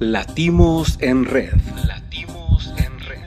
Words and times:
Latimos 0.00 0.96
en 1.00 1.24
red. 1.24 1.52
Latimos 1.86 2.74
en 2.76 2.98
red. 2.98 3.20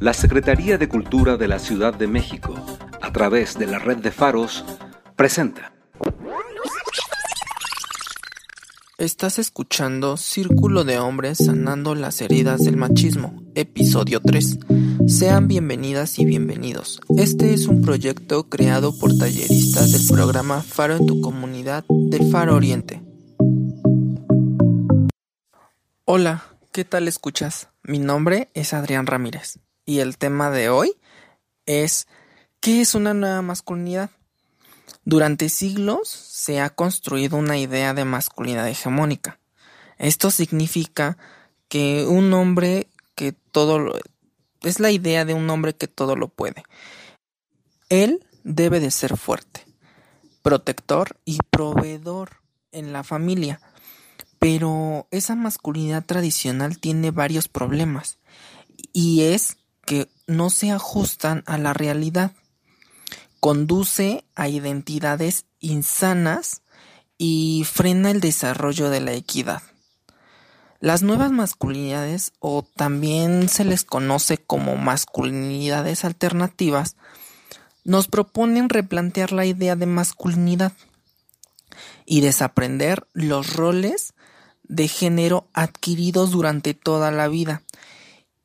La 0.00 0.14
Secretaría 0.14 0.78
de 0.78 0.88
Cultura 0.88 1.36
de 1.36 1.48
la 1.48 1.58
Ciudad 1.58 1.92
de 1.92 2.06
México, 2.06 2.54
a 3.02 3.12
través 3.12 3.58
de 3.58 3.66
la 3.66 3.78
red 3.78 3.98
de 3.98 4.10
faros, 4.10 4.64
presenta. 5.16 5.74
Estás 8.96 9.38
escuchando 9.38 10.16
Círculo 10.16 10.84
de 10.84 10.98
Hombres 10.98 11.38
Sanando 11.38 11.94
las 11.94 12.22
Heridas 12.22 12.64
del 12.64 12.78
Machismo, 12.78 13.42
episodio 13.54 14.20
3. 14.20 14.60
Sean 15.08 15.46
bienvenidas 15.46 16.18
y 16.18 16.24
bienvenidos. 16.24 17.00
Este 17.18 17.52
es 17.52 17.66
un 17.66 17.82
proyecto 17.82 18.48
creado 18.48 18.98
por 18.98 19.14
talleristas 19.18 19.92
del 19.92 20.06
programa 20.06 20.62
Faro 20.62 20.96
en 20.96 21.06
tu 21.06 21.20
comunidad 21.20 21.84
del 21.88 22.30
Faro 22.30 22.56
Oriente. 22.56 23.02
Hola, 26.06 26.44
¿qué 26.70 26.84
tal 26.84 27.08
escuchas? 27.08 27.68
Mi 27.82 27.98
nombre 27.98 28.50
es 28.52 28.74
Adrián 28.74 29.06
Ramírez 29.06 29.58
y 29.86 30.00
el 30.00 30.18
tema 30.18 30.50
de 30.50 30.68
hoy 30.68 30.98
es 31.64 32.08
¿qué 32.60 32.82
es 32.82 32.94
una 32.94 33.14
nueva 33.14 33.40
masculinidad? 33.40 34.10
Durante 35.06 35.48
siglos 35.48 36.10
se 36.10 36.60
ha 36.60 36.68
construido 36.68 37.38
una 37.38 37.56
idea 37.56 37.94
de 37.94 38.04
masculinidad 38.04 38.68
hegemónica. 38.68 39.40
Esto 39.96 40.30
significa 40.30 41.16
que 41.68 42.04
un 42.06 42.34
hombre 42.34 42.88
que 43.14 43.32
todo 43.32 43.78
lo, 43.78 43.94
es 44.60 44.80
la 44.80 44.90
idea 44.90 45.24
de 45.24 45.32
un 45.32 45.48
hombre 45.48 45.74
que 45.74 45.88
todo 45.88 46.16
lo 46.16 46.28
puede. 46.28 46.64
Él 47.88 48.26
debe 48.42 48.78
de 48.78 48.90
ser 48.90 49.16
fuerte, 49.16 49.64
protector 50.42 51.16
y 51.24 51.38
proveedor 51.48 52.42
en 52.72 52.92
la 52.92 53.04
familia. 53.04 53.58
Pero 54.44 55.08
esa 55.10 55.36
masculinidad 55.36 56.04
tradicional 56.04 56.78
tiene 56.78 57.10
varios 57.10 57.48
problemas 57.48 58.18
y 58.92 59.22
es 59.22 59.56
que 59.86 60.10
no 60.26 60.50
se 60.50 60.70
ajustan 60.70 61.42
a 61.46 61.56
la 61.56 61.72
realidad 61.72 62.32
conduce 63.40 64.26
a 64.34 64.48
identidades 64.48 65.46
insanas 65.60 66.60
y 67.16 67.64
frena 67.64 68.10
el 68.10 68.20
desarrollo 68.20 68.90
de 68.90 69.00
la 69.00 69.14
equidad. 69.14 69.62
Las 70.78 71.02
nuevas 71.02 71.32
masculinidades, 71.32 72.34
o 72.38 72.66
también 72.76 73.48
se 73.48 73.64
les 73.64 73.84
conoce 73.84 74.36
como 74.36 74.76
masculinidades 74.76 76.04
alternativas, 76.04 76.96
nos 77.82 78.08
proponen 78.08 78.68
replantear 78.68 79.32
la 79.32 79.46
idea 79.46 79.74
de 79.74 79.86
masculinidad 79.86 80.74
y 82.04 82.20
desaprender 82.20 83.06
los 83.14 83.54
roles 83.54 84.13
de 84.64 84.88
género 84.88 85.48
adquiridos 85.52 86.30
durante 86.30 86.74
toda 86.74 87.10
la 87.10 87.28
vida 87.28 87.62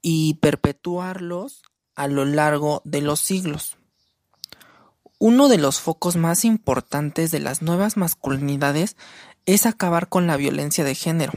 y 0.02 0.36
perpetuarlos 0.36 1.64
a 1.96 2.08
lo 2.08 2.26
largo 2.26 2.82
de 2.86 3.02
los 3.02 3.20
siglos. 3.20 3.78
Uno 5.18 5.50
de 5.50 5.58
los 5.58 5.82
focos 5.82 6.16
más 6.16 6.46
importantes 6.46 7.32
de 7.32 7.40
las 7.40 7.62
nuevas 7.62 7.98
masculinidades 7.98 8.96
es 9.46 9.66
acabar 9.66 10.08
con 10.08 10.28
la 10.28 10.38
violencia 10.38 10.84
de 10.86 10.96
género. 10.96 11.34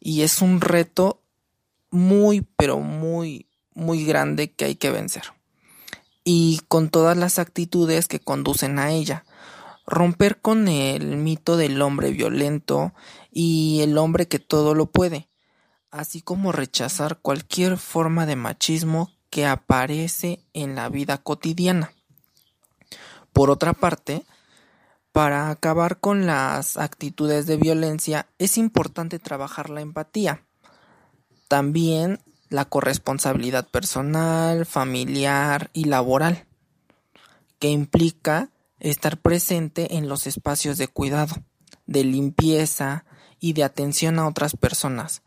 Y 0.00 0.22
es 0.22 0.40
un 0.40 0.62
reto 0.62 1.22
muy, 1.90 2.46
pero 2.56 2.80
muy, 2.80 3.46
muy 3.74 4.04
grande 4.06 4.52
que 4.52 4.64
hay 4.64 4.76
que 4.76 4.90
vencer. 4.90 5.24
Y 6.24 6.60
con 6.68 6.88
todas 6.88 7.16
las 7.16 7.38
actitudes 7.38 8.08
que 8.08 8.20
conducen 8.20 8.78
a 8.78 8.92
ella. 8.92 9.24
Romper 9.90 10.40
con 10.40 10.68
el 10.68 11.16
mito 11.16 11.56
del 11.56 11.82
hombre 11.82 12.12
violento 12.12 12.94
y 13.32 13.80
el 13.82 13.98
hombre 13.98 14.28
que 14.28 14.38
todo 14.38 14.74
lo 14.74 14.86
puede. 14.86 15.28
Así 15.90 16.22
como 16.22 16.52
rechazar 16.52 17.18
cualquier 17.18 17.76
forma 17.76 18.24
de 18.24 18.36
machismo 18.36 19.10
que 19.30 19.46
aparece 19.46 20.44
en 20.52 20.76
la 20.76 20.88
vida 20.88 21.18
cotidiana. 21.18 21.92
Por 23.32 23.50
otra 23.50 23.72
parte, 23.72 24.24
para 25.10 25.50
acabar 25.50 25.98
con 25.98 26.24
las 26.24 26.76
actitudes 26.76 27.46
de 27.46 27.56
violencia 27.56 28.28
es 28.38 28.58
importante 28.58 29.18
trabajar 29.18 29.70
la 29.70 29.80
empatía. 29.80 30.44
También 31.48 32.20
la 32.48 32.64
corresponsabilidad 32.64 33.66
personal, 33.68 34.66
familiar 34.66 35.70
y 35.72 35.86
laboral, 35.86 36.46
que 37.58 37.70
implica 37.70 38.50
estar 38.80 39.18
presente 39.18 39.96
en 39.96 40.08
los 40.08 40.26
espacios 40.26 40.78
de 40.78 40.88
cuidado, 40.88 41.36
de 41.86 42.04
limpieza 42.04 43.04
y 43.38 43.52
de 43.52 43.64
atención 43.64 44.18
a 44.18 44.26
otras 44.26 44.56
personas. 44.56 45.22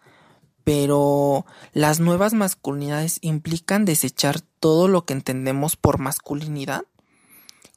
Pero 0.63 1.45
las 1.73 1.99
nuevas 1.99 2.33
masculinidades 2.33 3.19
implican 3.21 3.85
desechar 3.85 4.41
todo 4.41 4.87
lo 4.87 5.05
que 5.05 5.13
entendemos 5.13 5.75
por 5.75 5.99
masculinidad 5.99 6.85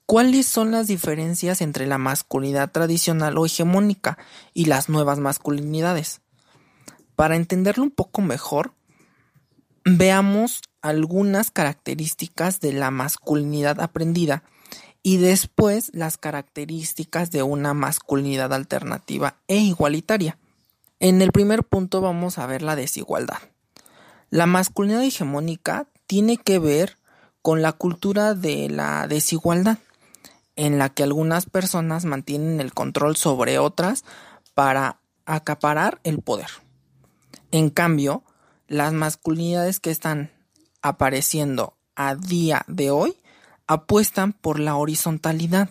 ¿Cuáles 0.07 0.47
son 0.47 0.71
las 0.71 0.87
diferencias 0.87 1.61
entre 1.61 1.85
la 1.85 1.99
masculinidad 1.99 2.71
tradicional 2.71 3.37
o 3.39 3.45
hegemónica 3.45 4.19
y 4.55 4.67
las 4.67 4.89
nuevas 4.89 5.19
masculinidades? 5.19 6.21
Para 7.17 7.35
entenderlo 7.35 7.83
un 7.83 7.91
poco 7.91 8.23
mejor, 8.23 8.73
veamos 9.85 10.63
algunas 10.81 11.51
características 11.51 12.61
de 12.61 12.73
la 12.73 12.93
masculinidad 12.93 13.81
aprendida 13.81 14.45
y 15.07 15.19
después 15.19 15.93
las 15.95 16.19
características 16.19 17.31
de 17.31 17.45
una 17.45 17.75
masculinidad 17.75 18.53
alternativa 18.53 19.37
e 19.47 19.59
igualitaria. 19.59 20.37
En 20.99 21.23
el 21.23 21.31
primer 21.31 21.63
punto 21.63 22.01
vamos 22.01 22.39
a 22.39 22.47
ver 22.49 22.63
la 22.63 22.75
desigualdad. 22.75 23.39
La 24.31 24.47
masculinidad 24.47 25.05
hegemónica 25.05 25.87
tiene 26.09 26.39
que 26.39 26.59
ver 26.59 26.99
con 27.41 27.63
la 27.63 27.71
cultura 27.71 28.35
de 28.35 28.69
la 28.69 29.07
desigualdad 29.07 29.79
en 30.57 30.77
la 30.77 30.89
que 30.89 31.05
algunas 31.05 31.47
personas 31.47 32.05
mantienen 32.05 32.61
el 32.61 32.75
control 32.75 33.15
sobre 33.15 33.61
otras 33.61 34.05
para 34.55 34.99
acaparar 35.25 36.01
el 36.03 36.19
poder. 36.19 36.51
En 37.53 37.71
cambio, 37.71 38.25
las 38.67 38.93
masculinidades 38.93 39.79
que 39.79 39.93
están 39.93 40.33
apareciendo 40.83 41.77
a 41.95 42.17
día 42.17 42.65
de 42.67 42.91
hoy 42.91 43.17
apuestan 43.67 44.33
por 44.33 44.61
la 44.61 44.77
horizontalidad, 44.77 45.71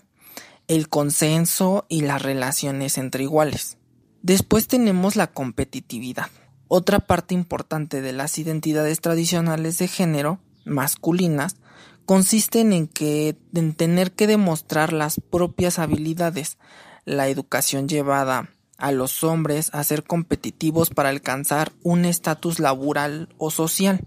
el 0.67 0.89
consenso 0.89 1.85
y 1.89 2.01
las 2.01 2.21
relaciones 2.21 2.97
entre 2.97 3.23
iguales. 3.23 3.77
Después 4.21 4.67
tenemos 4.67 5.15
la 5.15 5.27
competitividad. 5.27 6.29
Otra 6.67 6.99
parte 6.99 7.35
importante 7.35 8.01
de 8.01 8.11
las 8.11 8.37
identidades 8.39 8.99
tradicionales 8.99 9.77
de 9.77 9.87
género 9.87 10.39
masculinas 10.65 11.57
consisten 12.05 12.73
en 12.73 12.87
que 12.87 13.37
en 13.53 13.73
tener 13.73 14.13
que 14.13 14.27
demostrar 14.27 14.93
las 14.93 15.19
propias 15.19 15.79
habilidades. 15.79 16.57
La 17.05 17.27
educación 17.27 17.87
llevada 17.87 18.49
a 18.77 18.91
los 18.91 19.23
hombres 19.23 19.69
a 19.73 19.83
ser 19.83 20.03
competitivos 20.03 20.89
para 20.89 21.09
alcanzar 21.09 21.71
un 21.83 22.05
estatus 22.05 22.59
laboral 22.59 23.29
o 23.37 23.51
social. 23.51 24.05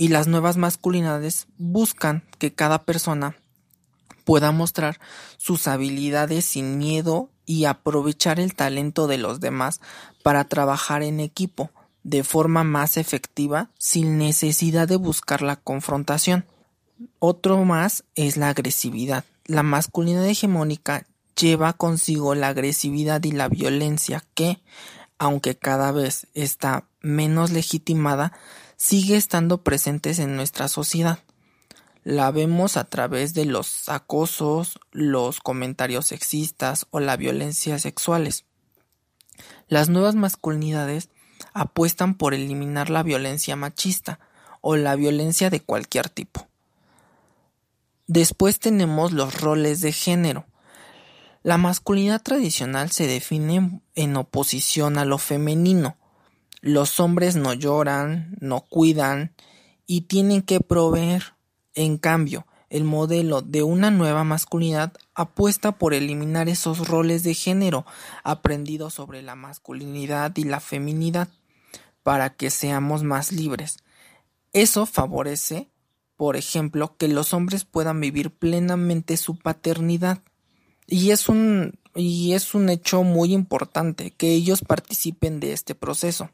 Y 0.00 0.08
las 0.08 0.28
nuevas 0.28 0.56
masculinidades 0.56 1.48
buscan 1.56 2.22
que 2.38 2.54
cada 2.54 2.84
persona 2.84 3.36
pueda 4.22 4.52
mostrar 4.52 5.00
sus 5.38 5.66
habilidades 5.66 6.44
sin 6.44 6.78
miedo 6.78 7.30
y 7.46 7.64
aprovechar 7.64 8.38
el 8.38 8.54
talento 8.54 9.08
de 9.08 9.18
los 9.18 9.40
demás 9.40 9.80
para 10.22 10.44
trabajar 10.44 11.02
en 11.02 11.18
equipo 11.18 11.72
de 12.04 12.22
forma 12.22 12.62
más 12.62 12.96
efectiva 12.96 13.70
sin 13.76 14.18
necesidad 14.18 14.86
de 14.86 14.94
buscar 14.94 15.42
la 15.42 15.56
confrontación. 15.56 16.46
Otro 17.18 17.64
más 17.64 18.04
es 18.14 18.36
la 18.36 18.50
agresividad. 18.50 19.24
La 19.46 19.64
masculinidad 19.64 20.26
hegemónica 20.26 21.08
lleva 21.36 21.72
consigo 21.72 22.36
la 22.36 22.48
agresividad 22.48 23.24
y 23.24 23.32
la 23.32 23.48
violencia 23.48 24.22
que, 24.34 24.62
aunque 25.18 25.56
cada 25.56 25.90
vez 25.90 26.28
está 26.34 26.84
menos 27.00 27.50
legitimada, 27.50 28.32
sigue 28.78 29.16
estando 29.16 29.62
presentes 29.64 30.20
en 30.20 30.36
nuestra 30.36 30.68
sociedad. 30.68 31.18
La 32.04 32.30
vemos 32.30 32.76
a 32.76 32.84
través 32.84 33.34
de 33.34 33.44
los 33.44 33.88
acosos, 33.88 34.78
los 34.92 35.40
comentarios 35.40 36.06
sexistas 36.06 36.86
o 36.90 37.00
la 37.00 37.16
violencia 37.16 37.78
sexuales. 37.78 38.46
Las 39.66 39.90
nuevas 39.90 40.14
masculinidades 40.14 41.10
apuestan 41.52 42.14
por 42.14 42.34
eliminar 42.34 42.88
la 42.88 43.02
violencia 43.02 43.56
machista 43.56 44.20
o 44.60 44.76
la 44.76 44.94
violencia 44.94 45.50
de 45.50 45.60
cualquier 45.60 46.08
tipo. 46.08 46.48
Después 48.06 48.60
tenemos 48.60 49.12
los 49.12 49.40
roles 49.40 49.80
de 49.80 49.92
género. 49.92 50.46
La 51.42 51.58
masculinidad 51.58 52.22
tradicional 52.22 52.90
se 52.92 53.06
define 53.06 53.82
en 53.96 54.16
oposición 54.16 54.98
a 54.98 55.04
lo 55.04 55.18
femenino. 55.18 55.97
Los 56.60 56.98
hombres 56.98 57.36
no 57.36 57.54
lloran, 57.54 58.36
no 58.40 58.62
cuidan 58.62 59.32
y 59.86 60.02
tienen 60.02 60.42
que 60.42 60.60
proveer. 60.60 61.34
En 61.74 61.98
cambio, 61.98 62.46
el 62.70 62.84
modelo 62.84 63.40
de 63.42 63.62
una 63.62 63.90
nueva 63.90 64.24
masculinidad 64.24 64.92
apuesta 65.14 65.72
por 65.72 65.94
eliminar 65.94 66.48
esos 66.48 66.88
roles 66.88 67.22
de 67.22 67.34
género 67.34 67.86
aprendidos 68.24 68.94
sobre 68.94 69.22
la 69.22 69.36
masculinidad 69.36 70.36
y 70.36 70.44
la 70.44 70.60
feminidad 70.60 71.28
para 72.02 72.30
que 72.30 72.50
seamos 72.50 73.04
más 73.04 73.32
libres. 73.32 73.78
Eso 74.52 74.86
favorece, 74.86 75.68
por 76.16 76.36
ejemplo, 76.36 76.96
que 76.96 77.08
los 77.08 77.32
hombres 77.32 77.64
puedan 77.64 78.00
vivir 78.00 78.30
plenamente 78.30 79.16
su 79.16 79.38
paternidad. 79.38 80.22
Y 80.86 81.10
es 81.10 81.28
un, 81.28 81.78
y 81.94 82.32
es 82.32 82.54
un 82.54 82.70
hecho 82.70 83.02
muy 83.02 83.32
importante 83.32 84.10
que 84.10 84.32
ellos 84.32 84.62
participen 84.62 85.38
de 85.38 85.52
este 85.52 85.74
proceso. 85.74 86.30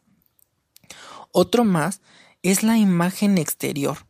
Otro 1.37 1.65
más 1.65 2.01
es 2.45 2.63
la 2.63 2.79
imagen 2.79 3.39
exterior. 3.39 4.07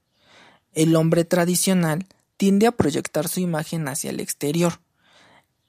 El 0.75 0.95
hombre 0.95 1.25
tradicional 1.25 2.07
tiende 2.37 2.67
a 2.67 2.73
proyectar 2.73 3.29
su 3.29 3.41
imagen 3.41 3.89
hacia 3.89 4.11
el 4.11 4.21
exterior, 4.21 4.83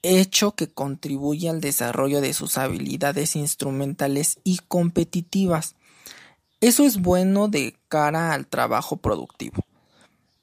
hecho 0.01 0.51
que 0.51 0.67
contribuye 0.67 1.49
al 1.49 1.61
desarrollo 1.61 2.19
de 2.19 2.33
sus 2.33 2.57
habilidades 2.57 3.37
instrumentales 3.37 4.37
y 4.43 4.59
competitivas. 4.67 5.77
Eso 6.59 6.83
es 6.83 7.01
bueno 7.01 7.47
de 7.47 7.77
cara 7.87 8.33
al 8.33 8.47
trabajo 8.47 8.97
productivo, 8.97 9.63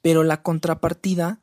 pero 0.01 0.23
la 0.23 0.41
contrapartida 0.41 1.41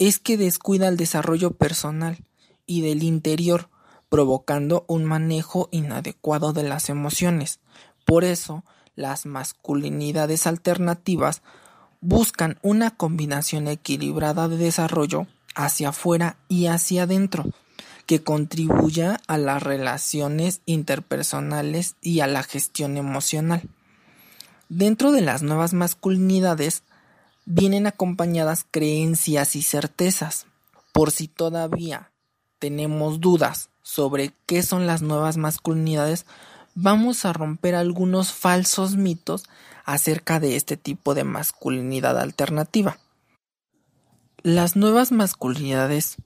es 0.00 0.18
que 0.18 0.36
descuida 0.36 0.88
el 0.88 0.96
desarrollo 0.96 1.52
personal 1.52 2.18
y 2.66 2.80
del 2.80 3.04
interior, 3.04 3.70
provocando 4.08 4.84
un 4.88 5.04
manejo 5.04 5.68
inadecuado 5.70 6.52
de 6.52 6.64
las 6.64 6.88
emociones. 6.88 7.60
Por 8.04 8.24
eso, 8.24 8.64
las 8.96 9.26
masculinidades 9.26 10.46
alternativas 10.46 11.42
buscan 12.00 12.58
una 12.62 12.90
combinación 12.90 13.68
equilibrada 13.68 14.48
de 14.48 14.56
desarrollo 14.56 15.26
hacia 15.54 15.90
afuera 15.90 16.36
y 16.48 16.66
hacia 16.66 17.04
adentro, 17.04 17.46
que 18.06 18.22
contribuya 18.22 19.20
a 19.26 19.38
las 19.38 19.62
relaciones 19.62 20.60
interpersonales 20.66 21.96
y 22.02 22.20
a 22.20 22.26
la 22.26 22.42
gestión 22.42 22.96
emocional. 22.96 23.62
Dentro 24.68 25.12
de 25.12 25.20
las 25.20 25.42
nuevas 25.42 25.72
masculinidades 25.72 26.82
vienen 27.46 27.86
acompañadas 27.86 28.66
creencias 28.70 29.56
y 29.56 29.62
certezas. 29.62 30.46
Por 30.92 31.10
si 31.10 31.28
todavía 31.28 32.10
tenemos 32.58 33.20
dudas 33.20 33.70
sobre 33.82 34.32
qué 34.46 34.62
son 34.62 34.86
las 34.86 35.02
nuevas 35.02 35.36
masculinidades, 35.36 36.26
vamos 36.74 37.24
a 37.24 37.32
romper 37.32 37.74
algunos 37.74 38.32
falsos 38.32 38.96
mitos 38.96 39.44
acerca 39.84 40.40
de 40.40 40.56
este 40.56 40.76
tipo 40.76 41.14
de 41.14 41.24
masculinidad 41.24 42.18
alternativa. 42.18 42.98
¿Las 44.42 44.76
nuevas 44.76 45.12
masculinidades 45.12 46.16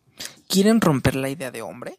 quieren 0.48 0.80
romper 0.80 1.14
la 1.14 1.30
idea 1.30 1.50
de 1.50 1.62
hombre? 1.62 1.98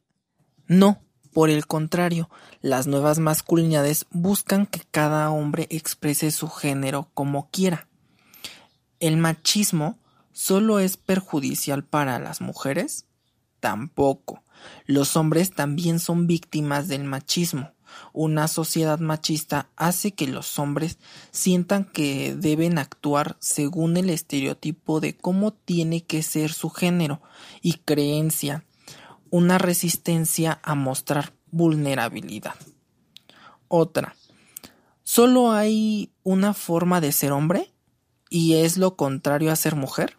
No, 0.68 1.02
por 1.34 1.50
el 1.50 1.68
contrario, 1.68 2.30
las 2.62 2.88
nuevas 2.88 3.20
masculinidades 3.20 4.06
buscan 4.12 4.66
que 4.66 4.82
cada 4.92 5.30
hombre 5.30 5.68
exprese 5.70 6.32
su 6.32 6.50
género 6.50 7.10
como 7.14 7.50
quiera. 7.50 7.88
¿El 9.00 9.18
machismo 9.18 9.98
solo 10.34 10.80
es 10.80 10.98
perjudicial 10.98 11.86
para 11.86 12.20
las 12.20 12.42
mujeres? 12.42 13.06
Tampoco. 13.60 14.44
Los 14.86 15.16
hombres 15.16 15.52
también 15.52 16.00
son 16.00 16.28
víctimas 16.28 16.88
del 16.88 17.06
machismo. 17.06 17.72
Una 18.14 18.48
sociedad 18.48 19.00
machista 19.00 19.70
hace 19.76 20.12
que 20.12 20.28
los 20.28 20.60
hombres 20.60 20.98
sientan 21.32 21.86
que 21.86 22.36
deben 22.36 22.78
actuar 22.78 23.38
según 23.40 23.98
el 23.98 24.10
estereotipo 24.10 25.00
de 25.00 25.16
cómo 25.16 25.54
tiene 25.54 26.04
que 26.04 26.24
ser 26.24 26.52
su 26.52 26.70
género 26.70 27.22
y 27.62 27.74
creencia, 27.86 28.66
una 29.30 29.58
resistencia 29.58 30.60
a 30.64 30.76
mostrar 30.76 31.34
vulnerabilidad. 31.52 32.56
Otra, 33.68 34.16
¿solo 35.04 35.52
hay 35.52 36.12
una 36.24 36.54
forma 36.54 37.02
de 37.02 37.12
ser 37.12 37.32
hombre 37.32 37.72
y 38.30 38.56
es 38.56 38.78
lo 38.78 38.96
contrario 38.96 39.52
a 39.52 39.56
ser 39.56 39.76
mujer? 39.76 40.18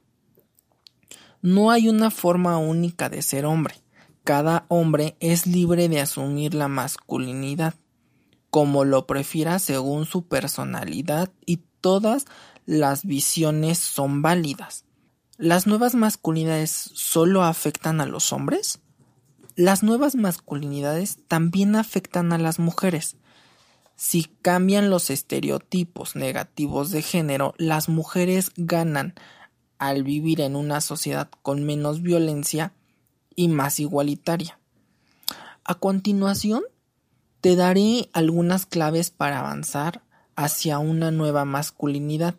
No 1.43 1.71
hay 1.71 1.89
una 1.89 2.11
forma 2.11 2.59
única 2.59 3.09
de 3.09 3.23
ser 3.23 3.47
hombre 3.47 3.80
cada 4.25 4.67
hombre 4.69 5.17
es 5.21 5.47
libre 5.47 5.89
de 5.89 6.01
asumir 6.01 6.55
la 6.55 6.69
masculinidad 6.69 7.75
como 8.51 8.85
lo 8.85 9.07
prefiera 9.07 9.59
según 9.59 10.07
su 10.07 10.27
personalidad 10.27 11.31
y 11.47 11.59
todas 11.81 12.27
las 12.67 13.05
visiones 13.05 13.79
son 13.79 14.23
válidas. 14.23 14.85
¿Las 15.39 15.67
nuevas 15.67 15.95
masculinidades 15.95 16.71
solo 16.71 17.45
afectan 17.45 18.01
a 18.01 18.07
los 18.07 18.33
hombres? 18.33 18.81
Las 19.57 19.83
nuevas 19.83 20.15
masculinidades 20.17 21.19
también 21.29 21.77
afectan 21.77 22.33
a 22.33 22.39
las 22.39 22.59
mujeres. 22.59 23.17
Si 23.97 24.25
cambian 24.43 24.91
los 24.91 25.11
estereotipos 25.11 26.17
negativos 26.17 26.91
de 26.91 27.03
género, 27.03 27.55
las 27.57 27.89
mujeres 27.89 28.53
ganan 28.57 29.15
al 29.79 30.03
vivir 30.03 30.41
en 30.41 30.57
una 30.57 30.81
sociedad 30.81 31.31
con 31.43 31.65
menos 31.65 32.03
violencia 32.03 32.75
y 33.41 33.49
más 33.49 33.81
igualitaria. 33.81 34.59
A 35.65 35.77
continuación, 35.77 36.63
te 37.41 37.57
daré 37.57 38.11
algunas 38.13 38.67
claves 38.67 39.11
para 39.11 39.39
avanzar 39.39 40.03
hacia 40.37 40.79
una 40.79 41.11
nueva 41.11 41.47
masculinidad 41.47 42.35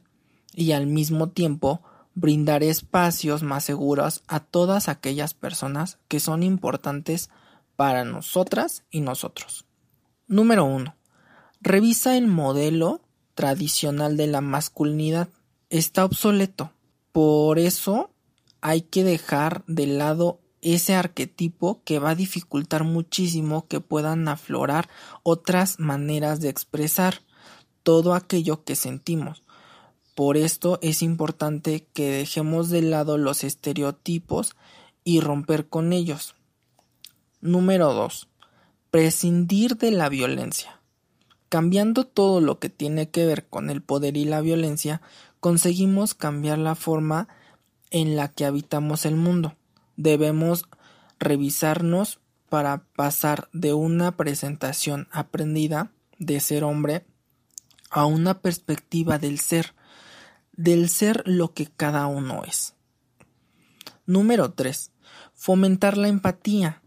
y 0.54 0.74
al 0.74 0.86
mismo 0.86 1.30
tiempo 1.30 1.82
brindar 2.14 2.62
espacios 2.62 3.42
más 3.42 3.64
seguros 3.64 4.22
a 4.28 4.42
todas 4.42 4.90
aquellas 4.90 5.34
personas 5.34 5.98
que 6.08 6.20
son 6.20 6.44
importantes 6.44 7.32
para 7.76 8.06
nosotras 8.06 8.84
y 8.92 9.02
nosotros. 9.02 9.66
Número 10.28 10.66
1. 10.66 10.94
Revisa 11.62 12.16
el 12.16 12.28
modelo 12.28 13.02
tradicional 13.34 14.18
de 14.18 14.28
la 14.28 14.42
masculinidad. 14.42 15.30
Está 15.72 16.06
obsoleto. 16.06 16.74
Por 17.12 17.58
eso 17.58 18.12
hay 18.62 18.82
que 18.82 19.04
dejar 19.04 19.64
de 19.66 19.88
lado 19.88 20.42
ese 20.62 20.94
arquetipo 20.94 21.82
que 21.84 22.00
va 22.00 22.12
a 22.12 22.16
dificultar 22.16 22.84
muchísimo 22.84 23.68
que 23.68 23.80
puedan 23.80 24.28
aflorar 24.28 24.90
otras 25.24 25.80
maneras 25.80 26.40
de 26.40 26.50
expresar 26.50 27.22
todo 27.84 28.14
aquello 28.14 28.64
que 28.64 28.76
sentimos. 28.76 29.44
Por 30.14 30.38
esto 30.38 30.78
es 30.82 31.02
importante 31.02 31.88
que 31.94 32.12
dejemos 32.12 32.70
de 32.70 32.84
lado 32.84 33.18
los 33.18 33.44
estereotipos 33.44 34.56
y 35.04 35.20
romper 35.20 35.68
con 35.68 35.94
ellos. 35.94 36.36
Número 37.40 37.94
2. 37.94 38.28
Prescindir 38.92 39.78
de 39.78 39.92
la 39.92 40.10
violencia. 40.10 40.80
Cambiando 41.50 42.06
todo 42.06 42.40
lo 42.40 42.60
que 42.60 42.70
tiene 42.70 43.10
que 43.10 43.26
ver 43.26 43.48
con 43.48 43.70
el 43.70 43.82
poder 43.82 44.16
y 44.16 44.26
la 44.26 44.42
violencia, 44.42 45.02
conseguimos 45.40 46.14
cambiar 46.14 46.60
la 46.60 46.76
forma 46.76 47.28
en 47.90 48.16
la 48.16 48.30
que 48.30 48.46
habitamos 48.46 49.06
el 49.06 49.16
mundo 49.16 49.56
debemos 50.02 50.66
revisarnos 51.20 52.20
para 52.50 52.84
pasar 52.96 53.50
de 53.54 53.74
una 53.74 54.18
presentación 54.18 55.08
aprendida 55.12 55.92
de 56.18 56.40
ser 56.40 56.64
hombre 56.64 57.06
a 57.90 58.06
una 58.06 58.42
perspectiva 58.42 59.18
del 59.18 59.40
ser, 59.40 59.74
del 60.54 60.90
ser 60.90 61.24
lo 61.26 61.54
que 61.54 61.68
cada 61.68 62.08
uno 62.08 62.44
es. 62.44 62.74
Número 64.06 64.52
3. 64.52 64.92
Fomentar 65.34 65.98
la 65.98 66.08
empatía. 66.08 66.82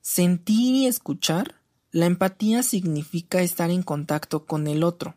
Sentir 0.00 0.74
y 0.74 0.86
escuchar. 0.86 1.60
La 1.92 2.06
empatía 2.06 2.62
significa 2.62 3.42
estar 3.42 3.70
en 3.70 3.82
contacto 3.82 4.46
con 4.46 4.66
el 4.66 4.82
otro. 4.82 5.16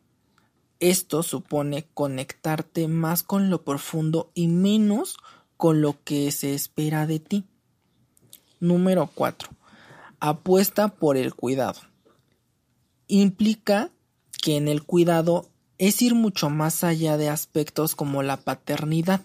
Esto 0.79 1.23
supone 1.23 1.87
conectarte 1.93 2.87
más 2.87 3.23
con 3.23 3.49
lo 3.49 3.63
profundo 3.63 4.31
y 4.33 4.47
menos 4.47 5.17
con 5.63 5.81
lo 5.81 6.03
que 6.03 6.29
se 6.31 6.53
espera 6.53 7.07
de 7.07 7.19
ti. 7.19 7.45
Número 8.59 9.09
4. 9.15 9.49
Apuesta 10.19 10.89
por 10.89 11.15
el 11.15 11.35
cuidado. 11.35 11.79
Implica 13.07 13.89
que 14.41 14.57
en 14.57 14.67
el 14.67 14.83
cuidado 14.83 15.49
es 15.77 16.01
ir 16.01 16.15
mucho 16.15 16.49
más 16.49 16.83
allá 16.83 17.15
de 17.15 17.29
aspectos 17.29 17.95
como 17.95 18.23
la 18.23 18.35
paternidad. 18.35 19.21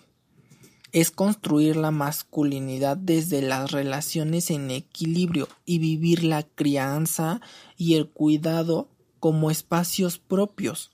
Es 0.93 1.11
construir 1.11 1.75
la 1.75 1.91
masculinidad 1.91 2.97
desde 2.97 3.43
las 3.43 3.73
relaciones 3.73 4.53
en 4.53 4.71
equilibrio 4.71 5.49
y 5.65 5.81
vivir 5.81 6.23
la 6.23 6.45
crianza 6.45 7.41
y 7.77 7.95
el 7.97 8.09
cuidado 8.09 8.87
como 9.19 9.51
espacios 9.51 10.21
propios, 10.21 10.93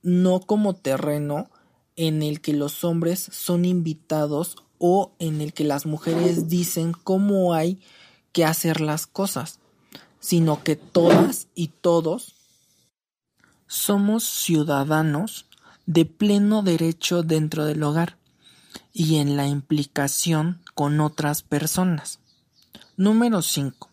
no 0.00 0.40
como 0.40 0.74
terreno 0.74 1.50
en 1.96 2.22
el 2.22 2.40
que 2.40 2.54
los 2.54 2.82
hombres 2.82 3.28
son 3.30 3.66
invitados 3.66 4.56
o 4.78 5.12
en 5.18 5.40
el 5.40 5.52
que 5.52 5.64
las 5.64 5.86
mujeres 5.86 6.48
dicen 6.48 6.92
cómo 6.92 7.54
hay 7.54 7.80
que 8.32 8.44
hacer 8.44 8.80
las 8.80 9.06
cosas, 9.06 9.60
sino 10.20 10.62
que 10.62 10.76
todas 10.76 11.48
y 11.54 11.68
todos 11.68 12.34
somos 13.66 14.24
ciudadanos 14.24 15.46
de 15.86 16.04
pleno 16.04 16.62
derecho 16.62 17.22
dentro 17.22 17.64
del 17.64 17.82
hogar. 17.82 18.18
y 18.92 19.16
en 19.16 19.36
la 19.36 19.46
implicación 19.46 20.62
con 20.74 21.00
otras 21.00 21.42
personas. 21.42 22.18
Número 22.96 23.42
5. 23.42 23.90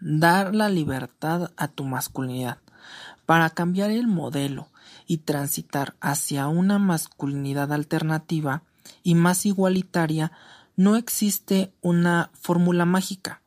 Dar 0.00 0.54
la 0.54 0.68
libertad 0.68 1.52
a 1.56 1.68
tu 1.68 1.84
masculinidad. 1.84 2.58
Para 3.24 3.48
cambiar 3.48 3.90
el 3.90 4.06
modelo 4.06 4.68
y 5.06 5.18
transitar 5.18 5.94
hacia 6.00 6.48
una 6.48 6.78
masculinidad 6.78 7.72
alternativa 7.72 8.62
y 9.02 9.14
más 9.14 9.46
igualitaria, 9.46 10.32
no 10.76 10.96
existe 10.96 11.72
una 11.80 12.30
fórmula 12.40 12.84
mágica. 12.84 13.40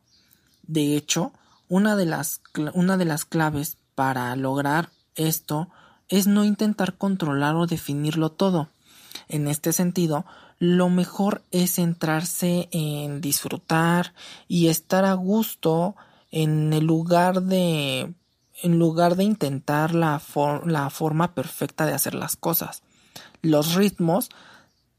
De 0.63 0.95
hecho, 0.95 1.33
una 1.69 1.95
de 1.95 2.05
las, 2.05 2.41
una 2.73 2.97
de 2.97 3.05
las 3.05 3.25
claves 3.25 3.77
para 3.95 4.35
lograr 4.35 4.89
esto 5.15 5.69
es 6.09 6.27
no 6.27 6.43
intentar 6.43 6.97
controlar 6.97 7.55
o 7.55 7.67
definirlo 7.67 8.31
todo. 8.31 8.69
En 9.27 9.47
este 9.47 9.73
sentido, 9.73 10.25
lo 10.59 10.89
mejor 10.89 11.43
es 11.51 11.75
centrarse 11.75 12.69
en 12.71 13.21
disfrutar 13.21 14.13
y 14.47 14.67
estar 14.67 15.05
a 15.05 15.13
gusto 15.13 15.95
en 16.31 16.73
el 16.73 16.85
lugar 16.85 17.43
de 17.43 18.13
en 18.63 18.79
lugar 18.79 19.15
de 19.15 19.23
intentar 19.23 19.93
la, 19.93 20.19
la 20.65 20.89
forma 20.89 21.35
perfecta 21.35 21.85
de 21.85 21.93
hacer 21.93 22.15
las 22.15 22.35
cosas. 22.35 22.81
Los 23.43 23.75
ritmos 23.75 24.29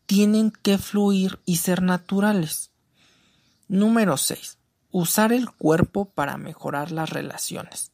tienen 0.09 0.51
que 0.51 0.79
fluir 0.79 1.39
y 1.45 1.57
ser 1.57 1.83
naturales. 1.83 2.71
Número 3.69 4.17
6. 4.17 4.57
Usar 4.91 5.35
el 5.35 5.51
cuerpo 5.51 6.07
para 6.07 6.39
mejorar 6.39 6.93
las 6.93 7.11
relaciones. 7.11 7.93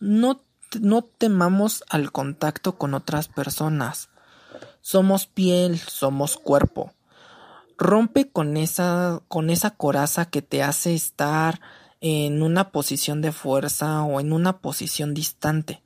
No, 0.00 0.42
no 0.80 1.02
temamos 1.02 1.84
al 1.88 2.10
contacto 2.10 2.76
con 2.76 2.92
otras 2.92 3.28
personas. 3.28 4.08
Somos 4.80 5.26
piel, 5.28 5.78
somos 5.78 6.36
cuerpo. 6.36 6.92
Rompe 7.76 8.28
con 8.32 8.56
esa, 8.56 9.22
con 9.28 9.48
esa 9.48 9.70
coraza 9.70 10.24
que 10.24 10.42
te 10.42 10.64
hace 10.64 10.92
estar 10.96 11.60
en 12.00 12.42
una 12.42 12.72
posición 12.72 13.22
de 13.22 13.30
fuerza 13.30 14.02
o 14.02 14.18
en 14.18 14.32
una 14.32 14.58
posición 14.58 15.14
distante. 15.14 15.84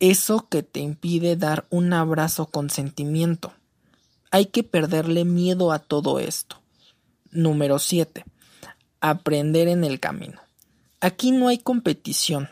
Eso 0.00 0.48
que 0.48 0.64
te 0.64 0.80
impide 0.80 1.36
dar 1.36 1.64
un 1.70 1.92
abrazo 1.92 2.46
con 2.46 2.70
sentimiento. 2.70 3.52
Hay 4.34 4.46
que 4.46 4.64
perderle 4.64 5.24
miedo 5.24 5.70
a 5.70 5.78
todo 5.78 6.18
esto. 6.18 6.56
Número 7.30 7.78
7. 7.78 8.24
Aprender 9.00 9.68
en 9.68 9.84
el 9.84 10.00
camino. 10.00 10.40
Aquí 11.00 11.30
no 11.30 11.46
hay 11.46 11.58
competición. 11.58 12.48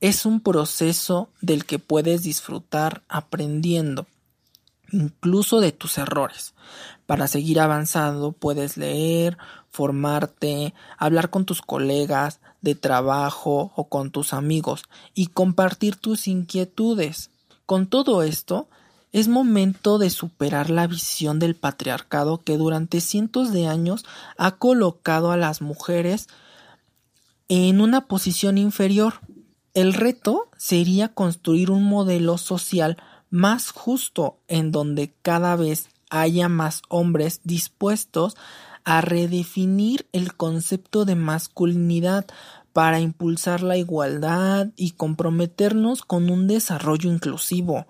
Es 0.00 0.24
un 0.24 0.40
proceso 0.40 1.28
del 1.42 1.66
que 1.66 1.78
puedes 1.78 2.22
disfrutar 2.22 3.02
aprendiendo, 3.10 4.06
incluso 4.90 5.60
de 5.60 5.72
tus 5.72 5.98
errores. 5.98 6.54
Para 7.04 7.28
seguir 7.28 7.60
avanzando 7.60 8.32
puedes 8.32 8.78
leer, 8.78 9.36
formarte, 9.68 10.72
hablar 10.96 11.28
con 11.28 11.44
tus 11.44 11.60
colegas 11.60 12.40
de 12.62 12.76
trabajo 12.76 13.72
o 13.76 13.90
con 13.90 14.10
tus 14.10 14.32
amigos 14.32 14.84
y 15.12 15.26
compartir 15.26 15.96
tus 15.96 16.28
inquietudes. 16.28 17.28
Con 17.66 17.88
todo 17.88 18.22
esto, 18.22 18.70
es 19.16 19.28
momento 19.28 19.96
de 19.96 20.10
superar 20.10 20.68
la 20.68 20.86
visión 20.86 21.38
del 21.38 21.54
patriarcado 21.54 22.42
que 22.42 22.58
durante 22.58 23.00
cientos 23.00 23.50
de 23.50 23.66
años 23.66 24.04
ha 24.36 24.58
colocado 24.58 25.32
a 25.32 25.38
las 25.38 25.62
mujeres 25.62 26.28
en 27.48 27.80
una 27.80 28.08
posición 28.08 28.58
inferior. 28.58 29.14
El 29.72 29.94
reto 29.94 30.50
sería 30.58 31.14
construir 31.14 31.70
un 31.70 31.84
modelo 31.84 32.36
social 32.36 32.98
más 33.30 33.70
justo 33.70 34.36
en 34.48 34.70
donde 34.70 35.14
cada 35.22 35.56
vez 35.56 35.88
haya 36.10 36.50
más 36.50 36.82
hombres 36.90 37.40
dispuestos 37.42 38.36
a 38.84 39.00
redefinir 39.00 40.06
el 40.12 40.34
concepto 40.34 41.06
de 41.06 41.14
masculinidad 41.14 42.26
para 42.74 43.00
impulsar 43.00 43.62
la 43.62 43.78
igualdad 43.78 44.68
y 44.76 44.90
comprometernos 44.90 46.02
con 46.02 46.28
un 46.28 46.48
desarrollo 46.48 47.10
inclusivo. 47.10 47.86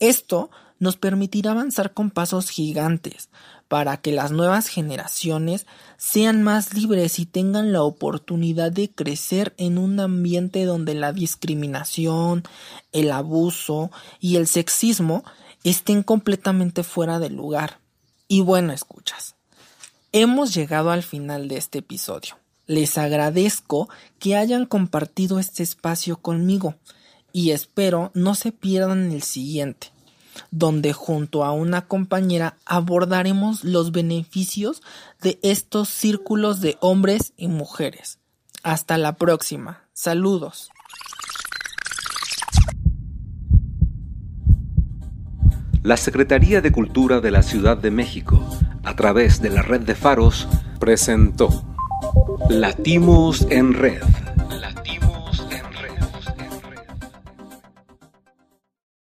Esto 0.00 0.50
nos 0.78 0.96
permitirá 0.96 1.52
avanzar 1.52 1.94
con 1.94 2.10
pasos 2.10 2.50
gigantes 2.50 3.30
para 3.68 3.96
que 3.96 4.12
las 4.12 4.30
nuevas 4.30 4.68
generaciones 4.68 5.66
sean 5.96 6.42
más 6.42 6.74
libres 6.74 7.18
y 7.18 7.26
tengan 7.26 7.72
la 7.72 7.82
oportunidad 7.82 8.70
de 8.70 8.90
crecer 8.90 9.54
en 9.56 9.78
un 9.78 9.98
ambiente 9.98 10.64
donde 10.64 10.94
la 10.94 11.12
discriminación, 11.12 12.44
el 12.92 13.10
abuso 13.10 13.90
y 14.20 14.36
el 14.36 14.46
sexismo 14.46 15.24
estén 15.64 16.02
completamente 16.02 16.84
fuera 16.84 17.18
de 17.18 17.30
lugar. 17.30 17.80
Y 18.28 18.40
bueno, 18.40 18.72
escuchas. 18.72 19.34
Hemos 20.12 20.54
llegado 20.54 20.90
al 20.90 21.02
final 21.02 21.48
de 21.48 21.56
este 21.56 21.78
episodio. 21.78 22.36
Les 22.66 22.98
agradezco 22.98 23.88
que 24.18 24.36
hayan 24.36 24.66
compartido 24.66 25.38
este 25.38 25.62
espacio 25.62 26.16
conmigo 26.16 26.74
y 27.36 27.50
espero 27.50 28.12
no 28.14 28.34
se 28.34 28.50
pierdan 28.50 29.12
el 29.12 29.20
siguiente, 29.20 29.88
donde 30.50 30.94
junto 30.94 31.44
a 31.44 31.52
una 31.52 31.86
compañera 31.86 32.56
abordaremos 32.64 33.62
los 33.62 33.92
beneficios 33.92 34.80
de 35.20 35.38
estos 35.42 35.90
círculos 35.90 36.62
de 36.62 36.78
hombres 36.80 37.34
y 37.36 37.48
mujeres. 37.48 38.20
Hasta 38.62 38.96
la 38.96 39.16
próxima. 39.16 39.82
Saludos. 39.92 40.70
La 45.82 45.98
Secretaría 45.98 46.62
de 46.62 46.72
Cultura 46.72 47.20
de 47.20 47.32
la 47.32 47.42
Ciudad 47.42 47.76
de 47.76 47.90
México, 47.90 48.42
a 48.82 48.96
través 48.96 49.42
de 49.42 49.50
la 49.50 49.60
red 49.60 49.82
de 49.82 49.94
faros, 49.94 50.48
presentó 50.80 51.50
Latimos 52.48 53.46
en 53.50 53.74
Red. 53.74 54.25